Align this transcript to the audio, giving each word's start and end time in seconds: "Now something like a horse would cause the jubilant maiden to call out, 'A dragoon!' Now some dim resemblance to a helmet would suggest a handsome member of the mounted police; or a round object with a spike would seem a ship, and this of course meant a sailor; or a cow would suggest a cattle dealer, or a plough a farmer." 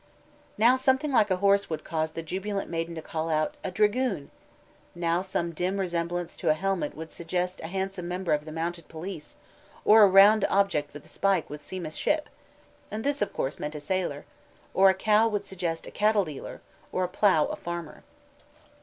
"Now 0.57 0.77
something 0.77 1.11
like 1.11 1.29
a 1.29 1.35
horse 1.35 1.69
would 1.69 1.83
cause 1.83 2.09
the 2.13 2.23
jubilant 2.23 2.71
maiden 2.71 2.95
to 2.95 3.03
call 3.03 3.29
out, 3.29 3.53
'A 3.63 3.69
dragoon!' 3.69 4.31
Now 4.95 5.21
some 5.21 5.51
dim 5.51 5.79
resemblance 5.79 6.35
to 6.37 6.49
a 6.49 6.55
helmet 6.55 6.95
would 6.95 7.11
suggest 7.11 7.61
a 7.61 7.67
handsome 7.67 8.07
member 8.07 8.33
of 8.33 8.43
the 8.45 8.51
mounted 8.51 8.87
police; 8.87 9.35
or 9.85 10.01
a 10.01 10.07
round 10.09 10.43
object 10.45 10.95
with 10.95 11.05
a 11.05 11.07
spike 11.07 11.51
would 11.51 11.61
seem 11.61 11.85
a 11.85 11.91
ship, 11.91 12.29
and 12.89 13.03
this 13.03 13.21
of 13.21 13.31
course 13.31 13.59
meant 13.59 13.75
a 13.75 13.79
sailor; 13.79 14.25
or 14.73 14.89
a 14.89 14.95
cow 14.95 15.27
would 15.27 15.45
suggest 15.45 15.85
a 15.85 15.91
cattle 15.91 16.25
dealer, 16.25 16.61
or 16.91 17.03
a 17.03 17.07
plough 17.07 17.45
a 17.51 17.55
farmer." 17.55 18.03